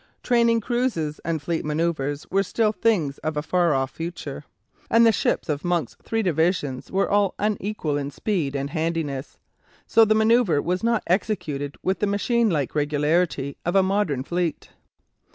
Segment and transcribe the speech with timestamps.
[0.23, 4.43] Training cruises and fleet manoeuvres were still things of a far off future,
[4.89, 9.37] and the ships of Monk's three divisions were all unequal in speed and handiness,
[9.85, 14.69] so the manoeuvre was not executed with the machine like regularity of a modern fleet.